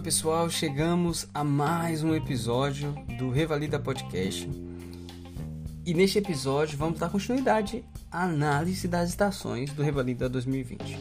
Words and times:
Oi, 0.00 0.04
pessoal, 0.04 0.48
chegamos 0.48 1.28
a 1.34 1.44
mais 1.44 2.02
um 2.02 2.14
episódio 2.14 2.94
do 3.18 3.28
Revalida 3.28 3.78
Podcast. 3.78 4.48
E 5.84 5.92
neste 5.92 6.16
episódio 6.16 6.78
vamos 6.78 6.98
dar 6.98 7.10
continuidade 7.10 7.84
à 8.10 8.24
análise 8.24 8.88
das 8.88 9.10
estações 9.10 9.74
do 9.74 9.82
Revalida 9.82 10.26
2020. 10.26 10.98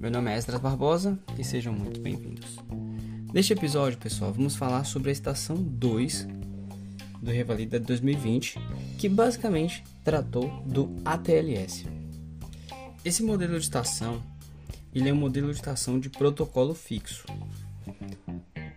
Meu 0.00 0.10
nome 0.10 0.32
é 0.32 0.36
Esdras 0.36 0.60
Barbosa 0.60 1.16
e 1.38 1.44
sejam 1.44 1.72
muito 1.72 2.00
bem-vindos. 2.00 2.56
Neste 3.32 3.52
episódio, 3.52 4.00
pessoal, 4.00 4.32
vamos 4.32 4.56
falar 4.56 4.82
sobre 4.82 5.10
a 5.10 5.12
estação 5.12 5.54
2 5.54 6.26
do 7.22 7.30
Revalida 7.30 7.78
2020, 7.78 8.58
que 8.98 9.08
basicamente 9.08 9.84
tratou 10.02 10.64
do 10.66 10.92
ATLS. 11.04 11.86
Esse 13.04 13.22
modelo 13.22 13.52
de 13.52 13.64
estação 13.64 14.20
ele 14.92 15.08
é 15.08 15.12
um 15.12 15.16
modelo 15.16 15.52
de 15.52 15.56
estação 15.58 16.00
de 16.00 16.10
protocolo 16.10 16.74
fixo. 16.74 17.24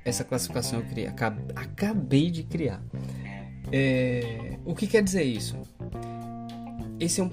Essa 0.04 0.24
classificação 0.24 0.80
eu 0.80 0.86
criei, 0.86 1.08
acabei 1.56 2.32
de 2.32 2.44
criar. 2.44 2.82
É, 3.72 4.58
o 4.66 4.74
que 4.74 4.88
quer 4.88 5.04
dizer 5.04 5.24
isso? 5.24 5.56
Esse 7.00 7.22
é 7.22 7.24
um, 7.24 7.32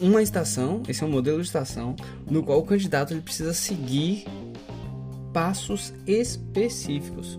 uma 0.00 0.22
estação, 0.22 0.82
esse 0.88 1.02
é 1.02 1.06
um 1.06 1.10
modelo 1.10 1.40
de 1.40 1.46
estação 1.46 1.96
no 2.30 2.42
qual 2.42 2.60
o 2.60 2.64
candidato 2.64 3.12
ele 3.12 3.20
precisa 3.20 3.52
seguir 3.52 4.24
passos 5.32 5.92
específicos. 6.06 7.38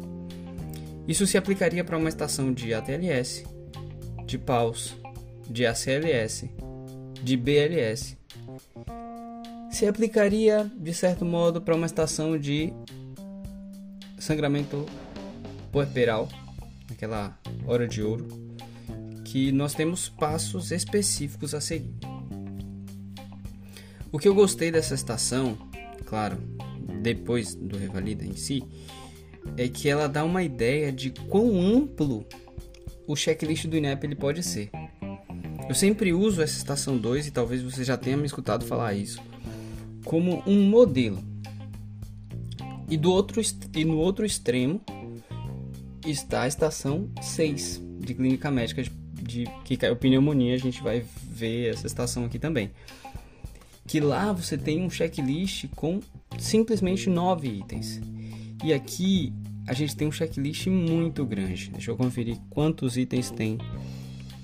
Isso 1.07 1.25
se 1.25 1.37
aplicaria 1.37 1.83
para 1.83 1.97
uma 1.97 2.09
estação 2.09 2.53
de 2.53 2.73
ATLS, 2.73 3.45
de 4.25 4.37
PAUS, 4.37 4.95
de 5.49 5.65
ACLS, 5.65 6.49
de 7.23 7.37
BLS 7.37 8.17
se 9.77 9.85
aplicaria 9.85 10.69
de 10.75 10.93
certo 10.93 11.23
modo 11.23 11.61
para 11.61 11.75
uma 11.75 11.85
estação 11.85 12.37
de 12.37 12.73
sangramento 14.27 14.85
puerperal, 15.71 16.27
aquela 16.91 17.39
hora 17.65 17.87
de 17.87 18.03
ouro, 18.03 18.27
que 19.23 19.53
nós 19.53 19.73
temos 19.73 20.09
passos 20.09 20.71
específicos 20.71 21.53
a 21.53 21.61
seguir. 21.61 21.95
O 24.11 24.19
que 24.19 24.27
eu 24.27 24.35
gostei 24.35 24.69
dessa 24.69 24.93
estação, 24.93 25.57
claro, 26.05 26.37
depois 27.01 27.55
do 27.55 27.77
Revalida 27.77 28.25
em 28.25 28.35
si, 28.35 28.63
é 29.55 29.69
que 29.69 29.87
ela 29.87 30.07
dá 30.07 30.25
uma 30.25 30.43
ideia 30.43 30.91
de 30.91 31.11
quão 31.11 31.61
amplo 31.61 32.25
o 33.07 33.15
checklist 33.15 33.65
do 33.67 33.77
INEP 33.77 34.05
ele 34.05 34.15
pode 34.15 34.43
ser. 34.43 34.69
Eu 35.69 35.75
sempre 35.75 36.11
uso 36.11 36.41
essa 36.41 36.57
estação 36.57 36.97
2 36.97 37.27
e 37.27 37.31
talvez 37.31 37.61
você 37.61 37.83
já 37.83 37.95
tenha 37.95 38.17
me 38.17 38.25
escutado 38.25 38.65
falar 38.65 38.93
isso 38.93 39.21
como 40.03 40.41
um 40.45 40.63
modelo. 40.63 41.21
E, 42.89 42.95
do 42.95 43.11
outro, 43.11 43.41
e 43.75 43.85
no 43.85 43.97
outro 43.97 44.25
extremo 44.25 44.81
está 46.05 46.43
a 46.43 46.47
estação 46.47 47.09
6 47.21 47.81
de 47.99 48.13
clínica 48.13 48.49
médica 48.49 48.81
de, 48.81 48.91
de 49.21 49.45
que 49.65 49.75
caiu 49.75 49.95
pneumonia. 49.95 50.55
A 50.55 50.59
gente 50.59 50.81
vai 50.81 51.03
ver 51.29 51.73
essa 51.73 51.85
estação 51.85 52.25
aqui 52.25 52.39
também. 52.39 52.71
Que 53.85 53.99
lá 53.99 54.31
você 54.31 54.57
tem 54.57 54.81
um 54.81 54.89
checklist 54.89 55.65
com 55.75 55.99
simplesmente 56.39 57.09
nove 57.09 57.49
itens. 57.49 57.99
E 58.63 58.73
aqui 58.73 59.33
a 59.67 59.73
gente 59.73 59.95
tem 59.95 60.07
um 60.07 60.11
checklist 60.11 60.67
muito 60.67 61.25
grande. 61.25 61.69
Deixa 61.71 61.91
eu 61.91 61.97
conferir 61.97 62.37
quantos 62.49 62.95
itens 62.95 63.29
tem 63.29 63.57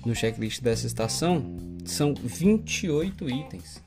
no 0.04 0.14
checklist 0.14 0.60
dessa 0.60 0.86
estação. 0.86 1.56
São 1.84 2.14
28 2.14 3.28
itens 3.28 3.82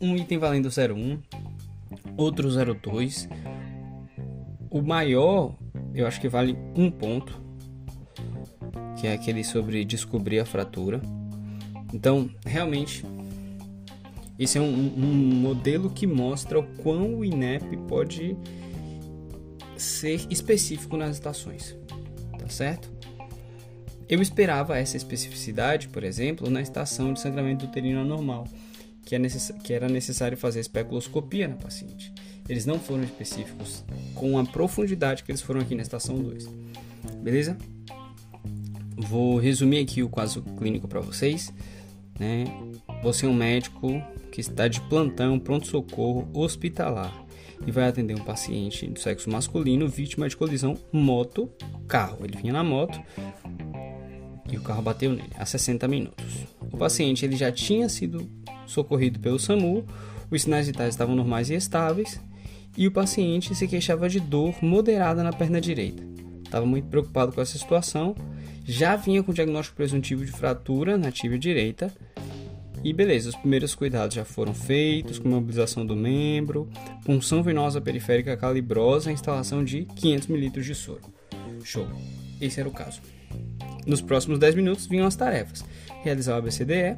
um 0.00 0.16
item 0.16 0.38
valendo 0.38 0.68
01, 0.68 1.18
outro 2.18 2.50
02. 2.50 3.28
O 4.68 4.82
maior, 4.82 5.56
eu 5.94 6.06
acho 6.06 6.20
que 6.20 6.28
vale 6.28 6.58
um 6.76 6.90
ponto, 6.90 7.40
que 9.00 9.06
é 9.06 9.14
aquele 9.14 9.44
sobre 9.44 9.84
descobrir 9.84 10.40
a 10.40 10.44
fratura. 10.44 11.00
Então, 11.94 12.28
realmente, 12.44 13.04
esse 14.38 14.58
é 14.58 14.60
um, 14.60 14.66
um 14.66 15.14
modelo 15.40 15.88
que 15.88 16.06
mostra 16.06 16.58
o 16.58 16.62
quão 16.62 17.14
o 17.14 17.24
INEP 17.24 17.76
pode 17.88 18.36
ser 19.76 20.26
específico 20.28 20.96
nas 20.96 21.14
estações, 21.14 21.76
tá 22.36 22.48
certo? 22.48 22.90
Eu 24.08 24.20
esperava 24.20 24.76
essa 24.76 24.96
especificidade, 24.96 25.88
por 25.88 26.02
exemplo, 26.02 26.50
na 26.50 26.60
estação 26.60 27.12
de 27.12 27.20
sangramento 27.20 27.66
uterino 27.66 28.00
anormal 28.00 28.44
que, 29.08 29.14
é 29.16 29.20
que 29.64 29.72
era 29.72 29.88
necessário 29.88 30.36
fazer 30.36 30.60
especuloscopia 30.60 31.48
na 31.48 31.56
paciente. 31.56 32.12
Eles 32.46 32.66
não 32.66 32.78
foram 32.78 33.02
específicos 33.04 33.82
com 34.14 34.38
a 34.38 34.44
profundidade 34.44 35.24
que 35.24 35.30
eles 35.30 35.40
foram 35.40 35.62
aqui 35.62 35.74
na 35.74 35.80
estação 35.80 36.18
2. 36.18 36.46
Beleza? 37.22 37.56
Vou 38.98 39.38
resumir 39.38 39.78
aqui 39.78 40.02
o 40.02 40.10
caso 40.10 40.42
clínico 40.58 40.86
para 40.86 41.00
vocês. 41.00 41.50
Né? 42.20 42.44
Você 43.02 43.24
é 43.24 43.28
um 43.30 43.34
médico 43.34 43.88
que 44.30 44.42
está 44.42 44.68
de 44.68 44.78
plantão, 44.82 45.38
pronto-socorro 45.38 46.28
hospitalar 46.34 47.24
e 47.66 47.70
vai 47.70 47.88
atender 47.88 48.14
um 48.14 48.22
paciente 48.22 48.86
do 48.86 49.00
sexo 49.00 49.30
masculino 49.30 49.88
vítima 49.88 50.28
de 50.28 50.36
colisão 50.36 50.76
moto-carro. 50.92 52.18
Ele 52.24 52.36
vinha 52.36 52.52
na 52.52 52.62
moto 52.62 53.00
e 54.50 54.56
o 54.58 54.60
carro 54.60 54.82
bateu 54.82 55.12
nele 55.12 55.32
há 55.34 55.46
60 55.46 55.88
minutos. 55.88 56.24
O 56.60 56.76
paciente 56.76 57.24
ele 57.24 57.36
já 57.36 57.50
tinha 57.50 57.88
sido 57.88 58.28
socorrido 58.68 59.18
pelo 59.18 59.38
SAMU, 59.38 59.84
os 60.30 60.42
sinais 60.42 60.66
vitais 60.66 60.90
estavam 60.90 61.16
normais 61.16 61.50
e 61.50 61.54
estáveis, 61.54 62.20
e 62.76 62.86
o 62.86 62.92
paciente 62.92 63.54
se 63.54 63.66
queixava 63.66 64.08
de 64.08 64.20
dor 64.20 64.54
moderada 64.62 65.22
na 65.22 65.32
perna 65.32 65.60
direita. 65.60 66.02
Estava 66.44 66.64
muito 66.64 66.86
preocupado 66.88 67.32
com 67.32 67.40
essa 67.40 67.58
situação, 67.58 68.14
já 68.64 68.94
vinha 68.94 69.22
com 69.22 69.32
diagnóstico 69.32 69.76
presuntivo 69.76 70.24
de 70.24 70.30
fratura 70.30 70.96
na 70.96 71.10
tíbia 71.10 71.38
direita, 71.38 71.92
e 72.84 72.92
beleza, 72.92 73.30
os 73.30 73.34
primeiros 73.34 73.74
cuidados 73.74 74.14
já 74.14 74.24
foram 74.24 74.54
feitos, 74.54 75.18
com 75.18 75.28
mobilização 75.28 75.84
do 75.84 75.96
membro, 75.96 76.68
punção 77.04 77.42
venosa 77.42 77.80
periférica 77.80 78.36
calibrosa 78.36 79.10
instalação 79.10 79.64
de 79.64 79.84
500 79.84 80.30
ml 80.30 80.62
de 80.62 80.74
soro. 80.74 81.00
Show. 81.64 81.88
Esse 82.40 82.60
era 82.60 82.68
o 82.68 82.72
caso. 82.72 83.00
Nos 83.84 84.00
próximos 84.00 84.38
10 84.38 84.54
minutos 84.54 84.86
vinham 84.86 85.06
as 85.06 85.16
tarefas: 85.16 85.64
realizar 86.04 86.34
o 86.34 86.38
ABCDE, 86.38 86.96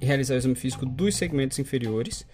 realizar 0.00 0.34
o 0.34 0.38
exame 0.38 0.54
físico 0.54 0.86
dos 0.86 1.14
segmentos 1.16 1.58
inferiores, 1.58 2.26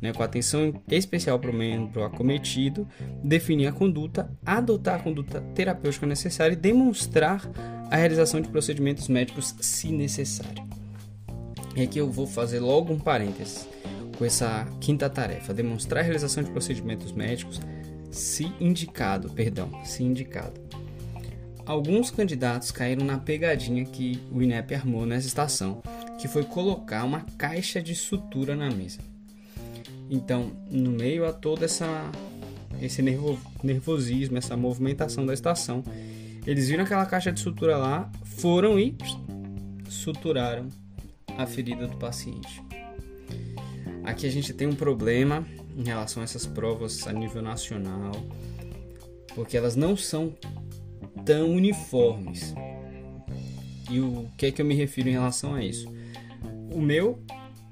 né, 0.00 0.12
com 0.12 0.22
atenção 0.22 0.82
especial 0.90 1.38
para 1.38 1.50
o 1.50 1.54
membro 1.54 2.04
acometido, 2.04 2.86
definir 3.24 3.66
a 3.66 3.72
conduta, 3.72 4.30
adotar 4.44 4.96
a 4.96 5.02
conduta 5.02 5.40
terapêutica 5.54 6.06
necessária 6.06 6.52
e 6.52 6.56
demonstrar 6.56 7.40
a 7.90 7.96
realização 7.96 8.40
de 8.40 8.48
procedimentos 8.48 9.08
médicos 9.08 9.54
se 9.60 9.90
necessário. 9.90 10.66
E 11.74 11.82
aqui 11.82 11.98
eu 11.98 12.10
vou 12.10 12.26
fazer 12.26 12.60
logo 12.60 12.92
um 12.92 12.98
parênteses 12.98 13.68
com 14.16 14.24
essa 14.24 14.66
quinta 14.80 15.08
tarefa, 15.10 15.52
demonstrar 15.52 16.00
a 16.00 16.04
realização 16.04 16.42
de 16.42 16.50
procedimentos 16.50 17.12
médicos 17.12 17.60
se 18.10 18.50
indicado, 18.58 19.30
perdão, 19.30 19.70
se 19.84 20.02
indicado. 20.02 20.58
Alguns 21.66 22.10
candidatos 22.10 22.70
caíram 22.70 23.04
na 23.04 23.18
pegadinha 23.18 23.84
que 23.84 24.22
o 24.32 24.40
INEP 24.40 24.74
armou 24.74 25.04
nessa 25.04 25.26
estação, 25.26 25.82
que 26.26 26.32
foi 26.32 26.42
colocar 26.42 27.04
uma 27.04 27.20
caixa 27.38 27.80
de 27.80 27.94
sutura 27.94 28.56
na 28.56 28.68
mesa. 28.68 28.98
Então, 30.10 30.50
no 30.68 30.90
meio 30.90 31.24
a 31.24 31.32
todo 31.32 31.64
essa, 31.64 32.10
esse 32.82 33.00
nervo, 33.00 33.38
nervosismo, 33.62 34.36
essa 34.36 34.56
movimentação 34.56 35.24
da 35.24 35.32
estação, 35.32 35.84
eles 36.44 36.68
viram 36.68 36.82
aquela 36.82 37.06
caixa 37.06 37.30
de 37.30 37.38
sutura 37.38 37.76
lá, 37.76 38.10
foram 38.24 38.76
e 38.76 38.96
suturaram 39.88 40.68
a 41.38 41.46
ferida 41.46 41.86
do 41.86 41.96
paciente. 41.96 42.60
Aqui 44.02 44.26
a 44.26 44.30
gente 44.30 44.52
tem 44.52 44.66
um 44.66 44.74
problema 44.74 45.46
em 45.76 45.84
relação 45.84 46.22
a 46.22 46.24
essas 46.24 46.44
provas 46.44 47.06
a 47.06 47.12
nível 47.12 47.40
nacional, 47.40 48.12
porque 49.32 49.56
elas 49.56 49.76
não 49.76 49.96
são 49.96 50.34
tão 51.24 51.50
uniformes. 51.50 52.52
E 53.88 54.00
o 54.00 54.28
que 54.36 54.46
é 54.46 54.50
que 54.50 54.60
eu 54.60 54.66
me 54.66 54.74
refiro 54.74 55.08
em 55.08 55.12
relação 55.12 55.54
a 55.54 55.62
isso? 55.64 55.94
O 56.76 56.80
meu 56.82 57.18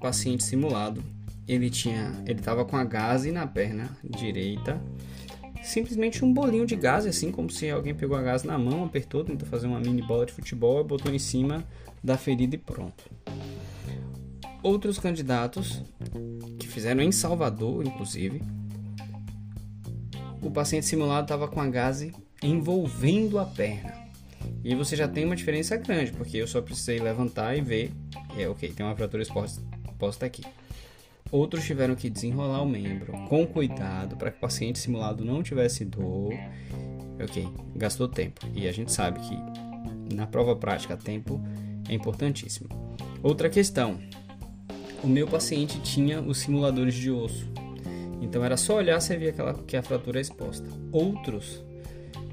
paciente 0.01 0.43
simulado, 0.43 1.05
ele 1.47 1.69
tinha, 1.69 2.11
ele 2.27 2.41
tava 2.41 2.65
com 2.65 2.75
a 2.75 2.85
gase 2.85 3.31
na 3.31 3.47
perna 3.47 3.95
direita, 4.03 4.83
simplesmente 5.63 6.25
um 6.25 6.33
bolinho 6.33 6.65
de 6.65 6.75
gás, 6.75 7.05
assim 7.05 7.31
como 7.31 7.51
se 7.51 7.69
alguém 7.69 7.95
pegou 7.95 8.17
a 8.17 8.23
gás 8.23 8.45
na 8.45 8.57
mão, 8.57 8.83
apertou, 8.83 9.23
tentou 9.23 9.47
fazer 9.47 9.67
uma 9.67 9.79
mini 9.79 10.01
bola 10.01 10.25
de 10.25 10.33
futebol, 10.33 10.83
botou 10.83 11.13
em 11.13 11.19
cima 11.19 11.63
da 12.03 12.17
ferida 12.17 12.55
e 12.55 12.59
pronto. 12.59 13.05
Outros 14.63 14.99
candidatos 14.99 15.83
que 16.59 16.67
fizeram 16.67 17.03
em 17.03 17.13
Salvador, 17.13 17.87
inclusive, 17.87 18.41
o 20.41 20.51
paciente 20.51 20.87
simulado 20.87 21.25
estava 21.25 21.47
com 21.47 21.61
a 21.61 21.69
gase 21.69 22.11
envolvendo 22.43 23.39
a 23.39 23.45
perna. 23.45 23.93
E 24.65 24.75
você 24.75 24.97
já 24.97 25.07
tem 25.07 25.27
uma 25.27 25.37
diferença 25.37 25.77
grande, 25.77 26.11
porque 26.13 26.39
eu 26.39 26.47
só 26.47 26.63
precisei 26.63 26.99
levantar 26.99 27.55
e 27.55 27.61
ver, 27.61 27.93
é 28.39 28.49
ok, 28.49 28.73
tem 28.73 28.85
uma 28.85 28.97
fratura 28.97 29.23
exposta 29.23 30.27
aqui. 30.27 30.43
outros 31.31 31.65
tiveram 31.65 31.95
que 31.95 32.11
desenrolar 32.11 32.63
o 32.63 32.67
membro 32.67 33.13
com 33.29 33.47
cuidado 33.47 34.17
para 34.17 34.31
que 34.31 34.39
o 34.39 34.41
paciente 34.41 34.79
simulado 34.79 35.25
não 35.25 35.43
tivesse 35.43 35.85
dor. 35.85 36.33
Ok, 37.23 37.47
gastou 37.77 38.09
tempo. 38.09 38.47
E 38.55 38.67
a 38.67 38.73
gente 38.73 38.93
sabe 38.93 39.21
que 39.21 40.15
na 40.15 40.27
prova 40.27 40.55
prática, 40.55 40.97
tempo 40.97 41.41
é 41.89 41.95
importantíssimo. 41.95 42.69
Outra 43.23 43.49
questão: 43.49 43.99
o 45.03 45.07
meu 45.07 45.27
paciente 45.27 45.81
tinha 45.81 46.21
os 46.21 46.39
simuladores 46.39 46.95
de 46.95 47.11
osso. 47.11 47.49
Então 48.21 48.45
era 48.45 48.57
só 48.57 48.77
olhar 48.77 48.99
e 49.01 49.17
via 49.17 49.31
aquela, 49.31 49.55
que 49.55 49.77
a 49.77 49.83
fratura 49.83 50.19
é 50.19 50.23
exposta. 50.23 50.67
Outros 50.91 51.63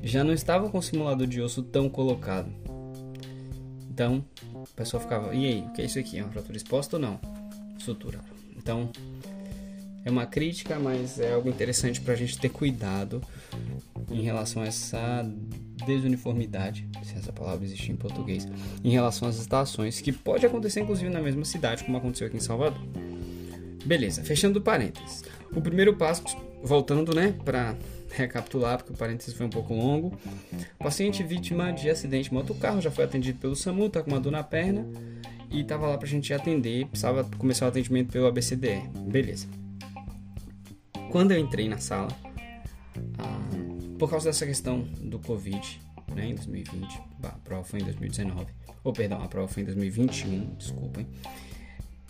já 0.04 0.24
não 0.24 0.34
estavam 0.34 0.70
com 0.70 0.78
o 0.78 0.84
simulador 0.84 1.28
de 1.28 1.42
osso 1.42 1.62
tão 1.62 1.90
colocado. 1.90 2.61
Então, 4.02 4.26
o 4.56 4.68
pessoal 4.76 5.00
ficava, 5.00 5.32
e 5.36 5.46
aí, 5.46 5.62
o 5.62 5.74
que 5.74 5.82
é 5.84 5.86
isso 5.86 6.00
aqui? 6.00 6.18
É 6.18 6.24
uma 6.24 6.32
fratura 6.32 6.58
exposta 6.58 6.96
ou 6.96 7.00
não? 7.00 7.20
Suturar. 7.78 8.26
Então, 8.58 8.90
é 10.04 10.10
uma 10.10 10.26
crítica, 10.26 10.80
mas 10.80 11.20
é 11.20 11.34
algo 11.34 11.48
interessante 11.48 12.02
para 12.02 12.14
a 12.16 12.18
gente 12.18 12.40
ter 12.40 12.50
cuidado 12.50 13.22
em 14.10 14.24
relação 14.24 14.64
a 14.64 14.66
essa 14.66 15.24
desuniformidade, 15.86 16.90
se 17.04 17.14
essa 17.16 17.32
palavra 17.32 17.64
existe 17.64 17.92
em 17.92 17.96
português, 17.96 18.48
em 18.84 18.90
relação 18.90 19.28
às 19.28 19.38
estações, 19.38 20.02
que 20.02 20.12
pode 20.12 20.48
acontecer 20.48 20.82
inclusive 20.82 21.12
na 21.12 21.22
mesma 21.22 21.46
cidade, 21.46 21.84
como 21.84 21.96
aconteceu 21.96 22.26
aqui 22.26 22.38
em 22.38 22.40
Salvador. 22.40 22.82
Beleza, 23.86 24.24
fechando 24.24 24.60
parênteses. 24.60 25.24
O 25.56 25.62
primeiro 25.62 25.96
passo, 25.96 26.24
voltando, 26.64 27.14
né, 27.14 27.36
para 27.46 27.78
recapitular, 28.14 28.78
porque 28.78 28.94
o 28.94 28.96
parênteses 28.96 29.34
foi 29.34 29.46
um 29.46 29.50
pouco 29.50 29.74
longo. 29.74 30.18
Paciente 30.78 31.24
vítima 31.24 31.72
de 31.72 31.90
acidente 31.90 32.30
de 32.30 32.34
motocarro 32.34 32.82
já 32.82 32.92
foi 32.92 33.04
atendido 33.04 33.40
pelo 33.40 33.56
SAMU, 33.56 33.90
tá 33.90 34.02
com 34.02 34.12
uma 34.12 34.20
dor 34.20 34.32
na 34.32 34.44
perna 34.44 34.86
e 35.50 35.64
tava 35.64 35.88
lá 35.88 35.98
pra 35.98 36.08
gente 36.08 36.34
atender, 36.34 36.86
precisava 36.88 37.24
começar 37.38 37.66
o 37.66 37.70
atendimento 37.70 38.12
pelo 38.12 38.28
ABCDE. 38.28 38.90
Beleza. 39.08 39.48
Quando 41.12 41.32
eu 41.32 41.40
entrei 41.40 41.68
na 41.68 41.78
sala, 41.78 42.10
ah, 43.20 43.50
por 44.00 44.10
causa 44.10 44.30
dessa 44.30 44.46
questão 44.46 44.80
do 44.80 45.20
Covid, 45.20 45.80
né, 46.16 46.28
em 46.28 46.36
2020, 46.36 47.02
a 47.24 47.30
prova 47.30 47.64
foi 47.64 47.82
em 47.82 47.84
2019, 47.84 48.46
ou 48.84 48.94
perdão, 48.94 49.22
a 49.22 49.28
prova 49.28 49.48
foi 49.48 49.64
em 49.64 49.66
2021, 49.66 50.56
desculpem. 50.56 51.06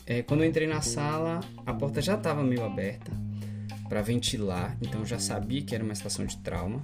É, 0.05 0.21
quando 0.21 0.43
eu 0.43 0.49
entrei 0.49 0.67
na 0.67 0.81
sala, 0.81 1.39
a 1.65 1.73
porta 1.73 2.01
já 2.01 2.15
estava 2.15 2.43
meio 2.43 2.63
aberta 2.63 3.11
para 3.91 4.01
ventilar, 4.01 4.77
então 4.81 5.05
já 5.05 5.19
sabia 5.19 5.61
que 5.61 5.75
era 5.75 5.83
uma 5.83 5.91
estação 5.91 6.25
de 6.25 6.37
trauma. 6.37 6.81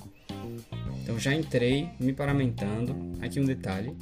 Então 1.01 1.17
já 1.17 1.33
entrei 1.33 1.89
me 1.97 2.11
paramentando. 2.11 2.93
Aqui 3.21 3.39
um 3.39 3.45
detalhe 3.45 3.95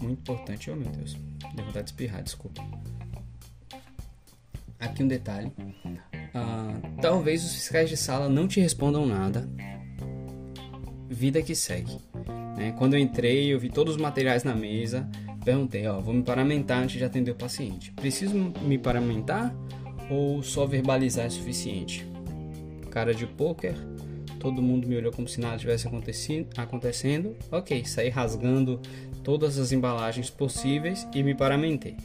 muito 0.00 0.20
importante, 0.20 0.70
oh 0.70 0.74
meu 0.74 0.88
Deus, 0.88 1.14
deu 1.54 1.66
vontade 1.66 1.84
de 1.84 1.90
espirrar, 1.90 2.22
desculpa. 2.22 2.64
Aqui 4.80 5.02
um 5.02 5.08
detalhe. 5.08 5.52
Ah, 6.32 6.80
talvez 7.02 7.44
os 7.44 7.52
fiscais 7.52 7.90
de 7.90 7.98
sala 7.98 8.30
não 8.30 8.48
te 8.48 8.60
respondam 8.60 9.04
nada. 9.04 9.46
Vida 11.06 11.42
que 11.42 11.54
segue. 11.54 11.98
Né? 12.56 12.72
Quando 12.78 12.94
eu 12.94 12.98
entrei, 12.98 13.52
eu 13.52 13.60
vi 13.60 13.68
todos 13.68 13.96
os 13.96 14.00
materiais 14.00 14.42
na 14.42 14.54
mesa 14.54 15.06
Perguntei, 15.44 15.86
ó, 15.86 16.00
vou 16.00 16.12
me 16.12 16.22
paramentar 16.22 16.82
antes 16.82 16.98
de 16.98 17.04
atender 17.04 17.30
o 17.30 17.34
paciente. 17.34 17.90
Preciso 17.92 18.34
me 18.34 18.76
paramentar 18.76 19.54
ou 20.10 20.42
só 20.42 20.66
verbalizar 20.66 21.24
é 21.24 21.30
suficiente? 21.30 22.06
Cara 22.98 23.14
de 23.14 23.28
poker, 23.28 23.76
todo 24.40 24.60
mundo 24.60 24.88
me 24.88 24.96
olhou 24.96 25.12
como 25.12 25.28
se 25.28 25.40
nada 25.40 25.56
tivesse 25.56 25.86
acontecendo. 25.86 27.36
Ok, 27.48 27.84
saí 27.84 28.08
rasgando 28.08 28.80
todas 29.22 29.56
as 29.56 29.70
embalagens 29.70 30.30
possíveis 30.30 31.06
e 31.14 31.22
me 31.22 31.32
paramentei. 31.32 31.96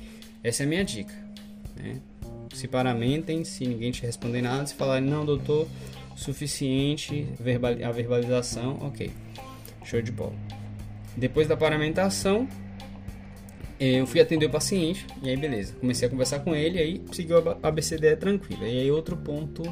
Essa 0.43 0.61
é 0.61 0.65
a 0.67 0.69
minha 0.69 0.85
dica. 0.85 1.11
Né? 1.75 1.99
Se 2.53 2.67
paramentem, 2.67 3.43
se 3.43 3.65
ninguém 3.65 3.91
te 3.91 4.03
responder 4.03 4.43
nada, 4.43 4.67
se 4.67 4.75
falarem, 4.75 5.09
não, 5.09 5.25
doutor, 5.25 5.67
suficiente 6.15 7.27
a 7.83 7.91
verbalização, 7.91 8.77
ok. 8.81 9.09
Show 9.83 9.99
de 9.99 10.11
bola. 10.11 10.35
Depois 11.17 11.47
da 11.47 11.57
paramentação, 11.57 12.47
eu 13.79 14.05
fui 14.05 14.21
atender 14.21 14.45
o 14.45 14.51
paciente, 14.51 15.07
e 15.23 15.29
aí 15.29 15.37
beleza, 15.37 15.73
comecei 15.73 16.07
a 16.07 16.11
conversar 16.11 16.41
com 16.41 16.55
ele, 16.55 16.77
aí 16.77 17.01
seguiu 17.11 17.39
a 17.39 17.67
ABCDE 17.67 18.15
tranquila. 18.15 18.67
E 18.67 18.81
aí 18.81 18.91
outro 18.91 19.17
ponto 19.17 19.63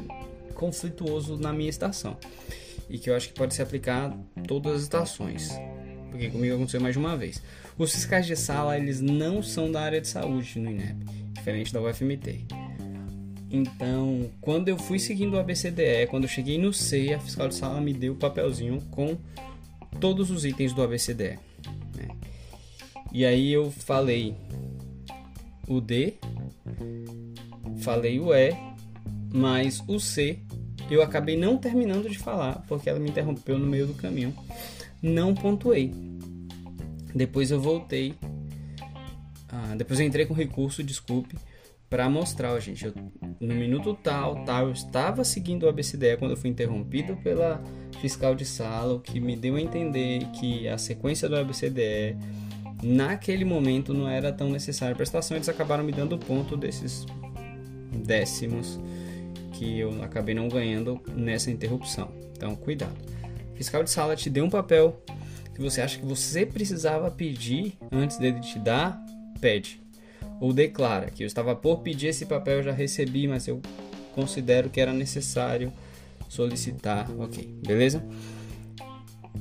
conflituoso 0.51 1.37
na 1.37 1.51
minha 1.53 1.69
estação, 1.69 2.17
e 2.89 2.97
que 2.97 3.09
eu 3.09 3.15
acho 3.15 3.29
que 3.29 3.33
pode 3.33 3.53
se 3.53 3.61
aplicar 3.61 4.15
a 4.35 4.41
todas 4.41 4.75
as 4.75 4.81
estações, 4.83 5.49
porque 6.09 6.29
comigo 6.29 6.55
aconteceu 6.55 6.81
mais 6.81 6.93
de 6.93 6.99
uma 6.99 7.15
vez. 7.15 7.41
Os 7.77 7.91
fiscais 7.93 8.25
de 8.25 8.35
sala, 8.35 8.77
eles 8.77 9.01
não 9.01 9.41
são 9.41 9.71
da 9.71 9.81
área 9.81 10.01
de 10.01 10.07
saúde 10.07 10.59
no 10.59 10.69
INEP, 10.69 11.05
diferente 11.33 11.73
da 11.73 11.81
UFMT. 11.81 12.45
Então, 13.49 14.29
quando 14.39 14.69
eu 14.69 14.77
fui 14.77 14.97
seguindo 14.97 15.33
o 15.33 15.39
ABCDE, 15.39 16.07
quando 16.09 16.23
eu 16.23 16.29
cheguei 16.29 16.57
no 16.57 16.71
C, 16.71 17.13
a 17.13 17.19
fiscal 17.19 17.49
de 17.49 17.55
sala 17.55 17.81
me 17.81 17.93
deu 17.93 18.13
o 18.13 18.15
papelzinho 18.15 18.79
com 18.91 19.17
todos 19.99 20.31
os 20.31 20.45
itens 20.45 20.73
do 20.73 20.81
ABCDE. 20.81 21.37
E 23.13 23.25
aí 23.25 23.51
eu 23.51 23.69
falei 23.69 24.37
o 25.67 25.81
D, 25.81 26.13
falei 27.81 28.21
o 28.21 28.33
E, 28.33 28.55
mas 29.31 29.83
o 29.87 29.99
C 29.99 30.39
eu 30.89 31.01
acabei 31.01 31.37
não 31.37 31.57
terminando 31.57 32.09
de 32.09 32.19
falar 32.19 32.63
porque 32.67 32.89
ela 32.89 32.99
me 32.99 33.09
interrompeu 33.09 33.57
no 33.57 33.65
meio 33.65 33.87
do 33.87 33.93
caminho. 33.93 34.35
Não 35.01 35.33
pontuei. 35.33 35.93
Depois 37.13 37.51
eu 37.51 37.59
voltei. 37.59 38.13
Ah, 39.49 39.73
depois 39.77 39.99
eu 39.99 40.05
entrei 40.05 40.25
com 40.25 40.33
recurso, 40.33 40.83
desculpe, 40.83 41.37
para 41.89 42.09
mostrar, 42.09 42.57
gente. 42.59 42.85
Eu, 42.85 42.93
no 43.39 43.55
minuto 43.55 43.93
tal, 44.01 44.43
tal, 44.45 44.67
eu 44.67 44.71
estava 44.71 45.23
seguindo 45.23 45.63
o 45.63 45.69
ABCDE 45.69 46.17
quando 46.17 46.31
eu 46.31 46.37
fui 46.37 46.49
interrompido 46.49 47.15
pela 47.17 47.61
fiscal 48.01 48.33
de 48.33 48.45
sala, 48.45 48.93
o 48.93 48.99
que 48.99 49.19
me 49.19 49.35
deu 49.35 49.55
a 49.55 49.61
entender 49.61 50.25
que 50.39 50.67
a 50.67 50.77
sequência 50.77 51.27
do 51.29 51.35
ABCDE 51.35 52.17
naquele 52.81 53.45
momento 53.45 53.93
não 53.93 54.09
era 54.09 54.31
tão 54.31 54.49
necessário 54.49 54.95
para 54.95 55.03
a 55.03 55.05
estação, 55.05 55.37
eles 55.37 55.47
acabaram 55.47 55.83
me 55.83 55.91
dando 55.91 56.17
ponto 56.17 56.57
desses 56.57 57.05
décimos 57.91 58.79
que 59.61 59.77
eu 59.77 60.03
acabei 60.03 60.33
não 60.33 60.49
ganhando 60.49 60.99
nessa 61.15 61.51
interrupção. 61.51 62.11
Então, 62.35 62.55
cuidado. 62.55 62.95
fiscal 63.53 63.83
de 63.83 63.91
sala 63.91 64.15
te 64.15 64.27
deu 64.27 64.43
um 64.43 64.49
papel 64.49 64.99
que 65.53 65.61
você 65.61 65.81
acha 65.81 65.99
que 65.99 66.05
você 66.05 66.47
precisava 66.47 67.11
pedir 67.11 67.77
antes 67.91 68.17
dele 68.17 68.39
te 68.39 68.57
dar, 68.57 68.99
pede. 69.39 69.79
Ou 70.39 70.51
declara 70.51 71.11
que 71.11 71.21
eu 71.21 71.27
estava 71.27 71.55
por 71.55 71.81
pedir 71.81 72.07
esse 72.07 72.25
papel, 72.25 72.57
eu 72.57 72.63
já 72.63 72.71
recebi, 72.71 73.27
mas 73.27 73.47
eu 73.47 73.61
considero 74.15 74.67
que 74.67 74.81
era 74.81 74.91
necessário 74.91 75.71
solicitar. 76.27 77.07
Ok, 77.19 77.47
beleza? 77.63 78.03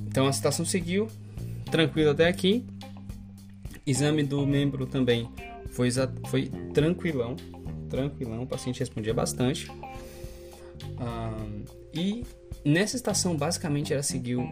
Então 0.07 0.27
a 0.27 0.33
citação 0.35 0.67
seguiu, 0.67 1.09
tranquilo 1.71 2.11
até 2.11 2.29
aqui. 2.29 2.67
Exame 3.87 4.23
do 4.23 4.47
membro 4.47 4.85
também 4.85 5.31
foi, 5.71 5.89
foi 6.29 6.51
tranquilão, 6.75 7.37
tranquilão, 7.89 8.43
o 8.43 8.47
paciente 8.47 8.81
respondia 8.81 9.15
bastante. 9.15 9.71
E 11.95 12.25
nessa 12.65 12.97
estação 12.97 13.37
basicamente 13.37 13.93
era 13.93 14.03
seguir 14.03 14.37
o, 14.37 14.43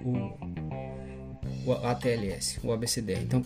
o 1.66 1.72
ATLS, 1.72 2.58
o 2.62 2.72
ABCD. 2.72 3.14
Então 3.14 3.42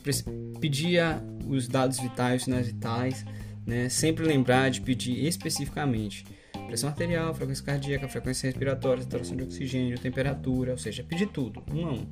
pedia 0.60 1.22
os 1.46 1.68
dados 1.68 1.98
vitais, 1.98 2.44
sinais 2.44 2.66
vitais, 2.66 3.24
né? 3.66 3.88
sempre 3.88 4.24
lembrar 4.24 4.70
de 4.70 4.80
pedir 4.80 5.24
especificamente 5.26 6.24
pressão 6.72 6.88
arterial, 6.88 7.34
frequência 7.34 7.64
cardíaca, 7.64 8.08
frequência 8.08 8.46
respiratória, 8.46 9.02
saturação 9.02 9.36
de 9.36 9.42
oxigênio, 9.42 9.98
temperatura, 9.98 10.72
ou 10.72 10.78
seja, 10.78 11.04
pedir 11.04 11.26
tudo, 11.26 11.62
um 11.70 11.86
a 11.86 11.92
um. 11.92 12.06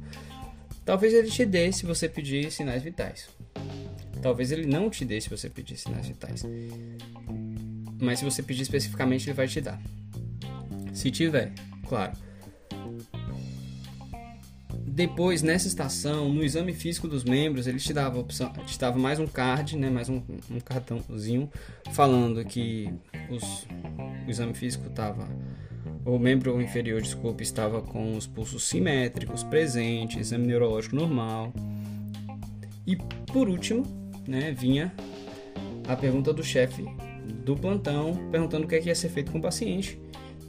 Talvez 0.84 1.14
ele 1.14 1.30
te 1.30 1.46
dê 1.46 1.72
se 1.72 1.86
você 1.86 2.10
pedir 2.10 2.50
sinais 2.50 2.82
vitais. 2.82 3.30
Talvez 4.20 4.52
ele 4.52 4.66
não 4.66 4.90
te 4.90 5.02
dê 5.02 5.18
se 5.18 5.30
você 5.30 5.48
pedir 5.48 5.78
sinais 5.78 6.06
vitais. 6.06 6.44
Mas 7.98 8.18
se 8.18 8.24
você 8.24 8.42
pedir 8.42 8.62
especificamente, 8.62 9.26
ele 9.26 9.34
vai 9.34 9.48
te 9.48 9.62
dar. 9.62 9.80
Se 10.92 11.10
tiver, 11.10 11.52
claro. 11.88 12.12
Depois, 14.86 15.40
nessa 15.40 15.68
estação, 15.68 16.28
no 16.28 16.42
exame 16.42 16.72
físico 16.72 17.06
dos 17.06 17.24
membros, 17.24 17.66
ele 17.66 17.78
te 17.78 17.92
dava, 17.92 18.18
opção, 18.18 18.52
te 18.66 18.78
dava 18.78 18.98
mais 18.98 19.18
um 19.18 19.26
card, 19.26 19.76
né, 19.76 19.88
mais 19.88 20.08
um, 20.08 20.20
um 20.50 20.60
cartãozinho, 20.60 21.48
falando 21.92 22.44
que 22.44 22.92
os, 23.30 23.66
o 24.26 24.30
exame 24.30 24.52
físico 24.52 24.88
estava 24.88 25.28
o 26.04 26.18
membro 26.18 26.60
inferior, 26.60 27.00
desculpe, 27.00 27.42
estava 27.42 27.80
com 27.80 28.16
os 28.16 28.26
pulsos 28.26 28.64
simétricos 28.64 29.42
presentes, 29.42 30.18
exame 30.18 30.46
neurológico 30.46 30.96
normal. 30.96 31.52
E 32.86 32.96
por 33.32 33.48
último, 33.48 33.84
né, 34.26 34.52
vinha 34.52 34.92
a 35.86 35.96
pergunta 35.96 36.32
do 36.32 36.42
chefe 36.42 36.84
do 37.44 37.56
plantão, 37.56 38.28
perguntando 38.30 38.64
o 38.64 38.68
que, 38.68 38.74
é 38.74 38.80
que 38.80 38.88
ia 38.88 38.94
ser 38.94 39.08
feito 39.08 39.30
com 39.30 39.38
o 39.38 39.42
paciente. 39.42 40.00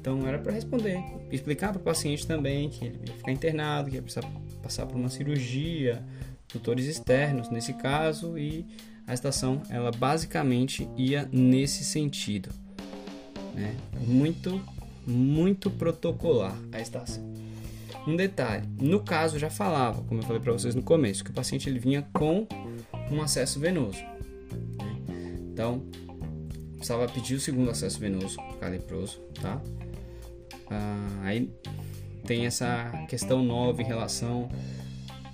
Então 0.01 0.27
era 0.27 0.39
para 0.39 0.51
responder, 0.51 1.00
explicar 1.31 1.72
para 1.72 1.79
o 1.79 1.84
paciente 1.84 2.25
também 2.25 2.70
que 2.70 2.86
ele 2.86 3.00
ia 3.08 3.13
ficar 3.13 3.31
internado, 3.31 3.88
que 3.88 3.98
ia 3.98 4.01
precisar 4.01 4.27
passar 4.63 4.88
por 4.88 4.98
uma 4.98 5.10
cirurgia, 5.10 6.03
tutores 6.48 6.88
externos 6.88 7.51
nesse 7.51 7.74
caso, 7.74 8.36
e 8.36 8.65
a 9.05 9.13
estação 9.13 9.62
ela 9.70 9.91
basicamente 9.91 10.89
ia 10.98 11.29
nesse 11.31 11.86
sentido. 11.86 12.50
Né? 13.53 13.75
Muito, 14.08 14.60
muito 15.05 15.70
protocolar 15.70 16.58
a 16.72 16.81
estação. 16.81 17.24
Um 18.08 18.15
detalhe, 18.15 18.67
no 18.81 19.01
caso 19.01 19.38
já 19.38 19.51
falava, 19.51 20.01
como 20.01 20.22
eu 20.22 20.25
falei 20.25 20.41
para 20.41 20.51
vocês 20.51 20.74
no 20.74 20.81
começo, 20.81 21.24
que 21.24 21.29
o 21.29 21.34
paciente 21.34 21.70
ele 21.70 21.77
vinha 21.77 22.01
com 22.12 22.48
um 23.12 23.22
acesso 23.22 23.60
venoso. 23.60 24.00
Né? 24.00 25.38
Então, 25.53 25.86
precisava 26.74 27.08
pedir 27.08 27.36
o 27.36 27.39
segundo 27.39 27.70
acesso 27.70 28.00
venoso 28.00 28.38
caliproso, 28.60 29.20
tá? 29.39 29.62
Ah, 30.72 31.20
aí 31.24 31.51
tem 32.25 32.46
essa 32.46 32.90
questão 33.10 33.44
nova 33.44 33.82
em 33.82 33.86
relação 33.86 34.50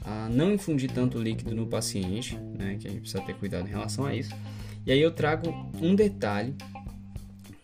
a 0.03 0.27
não 0.29 0.51
infundir 0.51 0.91
tanto 0.91 1.21
líquido 1.21 1.53
no 1.53 1.67
paciente, 1.67 2.35
né? 2.37 2.77
Que 2.79 2.87
a 2.87 2.91
gente 2.91 3.01
precisa 3.01 3.21
ter 3.21 3.35
cuidado 3.35 3.67
em 3.67 3.71
relação 3.71 4.05
a 4.05 4.15
isso. 4.15 4.33
E 4.85 4.91
aí 4.91 4.99
eu 4.99 5.11
trago 5.11 5.49
um 5.81 5.93
detalhe 5.93 6.55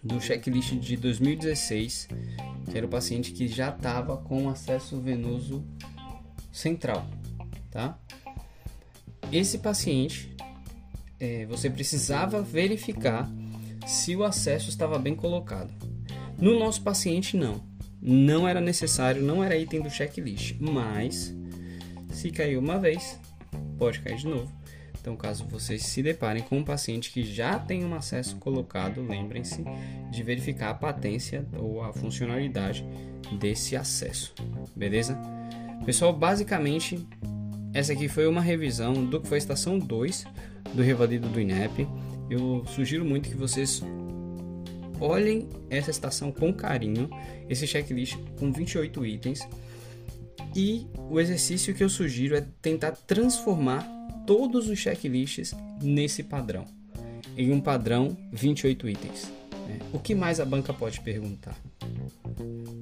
do 0.03 0.19
checklist 0.19 0.73
de 0.73 0.97
2016, 0.97 2.09
que 2.69 2.77
era 2.77 2.85
o 2.85 2.89
paciente 2.89 3.31
que 3.31 3.47
já 3.47 3.69
estava 3.69 4.17
com 4.17 4.49
acesso 4.49 4.99
venoso 4.99 5.63
central, 6.51 7.07
tá? 7.71 7.97
Esse 9.31 9.57
paciente, 9.57 10.35
é, 11.19 11.45
você 11.45 11.69
precisava 11.69 12.41
verificar 12.41 13.31
se 13.87 14.15
o 14.15 14.23
acesso 14.23 14.69
estava 14.69 14.99
bem 14.99 15.15
colocado. 15.15 15.73
No 16.43 16.59
nosso 16.59 16.81
paciente, 16.81 17.37
não. 17.37 17.63
Não 18.01 18.45
era 18.45 18.59
necessário, 18.59 19.21
não 19.23 19.41
era 19.41 19.55
item 19.55 19.81
do 19.81 19.89
checklist, 19.89 20.57
mas 20.59 21.33
se 22.11 22.31
caiu 22.31 22.59
uma 22.59 22.77
vez, 22.77 23.17
pode 23.77 24.01
cair 24.01 24.17
de 24.17 24.27
novo. 24.27 24.51
Então, 24.99 25.15
caso 25.15 25.45
vocês 25.45 25.83
se 25.83 26.03
deparem 26.03 26.43
com 26.43 26.57
um 26.57 26.63
paciente 26.65 27.11
que 27.11 27.23
já 27.23 27.57
tem 27.57 27.85
um 27.85 27.95
acesso 27.95 28.35
colocado, 28.35 29.01
lembrem-se 29.01 29.63
de 30.11 30.21
verificar 30.21 30.71
a 30.71 30.73
patência 30.73 31.45
ou 31.57 31.81
a 31.81 31.93
funcionalidade 31.93 32.85
desse 33.39 33.77
acesso, 33.77 34.33
beleza? 34.75 35.17
Pessoal, 35.85 36.11
basicamente, 36.11 37.07
essa 37.73 37.93
aqui 37.93 38.09
foi 38.09 38.27
uma 38.27 38.41
revisão 38.41 39.05
do 39.05 39.21
que 39.21 39.29
foi 39.29 39.37
a 39.37 39.39
estação 39.39 39.79
2 39.79 40.25
do 40.73 40.81
Revalido 40.81 41.29
do 41.29 41.39
INEP. 41.39 41.87
Eu 42.29 42.65
sugiro 42.67 43.05
muito 43.05 43.29
que 43.29 43.35
vocês 43.37 43.81
olhem 44.99 45.47
essa 45.69 45.91
estação 45.91 46.31
com 46.31 46.53
carinho, 46.53 47.09
esse 47.49 47.67
checklist 47.67 48.17
com 48.39 48.51
28 48.51 49.05
itens. 49.05 49.47
E 50.55 50.87
o 51.09 51.19
exercício 51.19 51.73
que 51.73 51.83
eu 51.83 51.89
sugiro 51.89 52.35
é 52.35 52.45
tentar 52.61 52.91
transformar 52.91 53.87
todos 54.25 54.69
os 54.69 54.79
checklists 54.79 55.53
nesse 55.81 56.23
padrão, 56.23 56.65
em 57.35 57.51
um 57.51 57.59
padrão 57.59 58.15
28 58.31 58.89
itens. 58.89 59.31
Né? 59.67 59.79
O 59.91 59.99
que 59.99 60.13
mais 60.13 60.39
a 60.39 60.45
banca 60.45 60.73
pode 60.73 61.01
perguntar? 61.01 61.57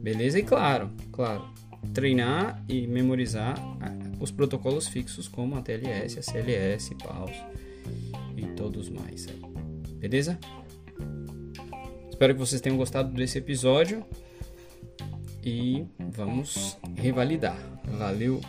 Beleza? 0.01 0.39
E 0.39 0.43
claro, 0.43 0.91
claro, 1.11 1.47
treinar 1.93 2.63
e 2.67 2.85
memorizar 2.87 3.55
os 4.19 4.31
protocolos 4.31 4.87
fixos 4.87 5.27
como 5.27 5.55
a 5.55 5.61
TLS, 5.61 6.19
a 6.19 6.21
CLS, 6.21 6.95
PAUS 6.95 7.31
e 8.37 8.45
todos 8.55 8.89
mais. 8.89 9.27
Beleza? 9.97 10.39
espero 12.21 12.35
que 12.35 12.39
vocês 12.39 12.61
tenham 12.61 12.77
gostado 12.77 13.11
desse 13.11 13.39
episódio 13.39 14.05
e 15.43 15.87
vamos 15.97 16.77
revalidar. 16.95 17.57
Valeu! 17.97 18.39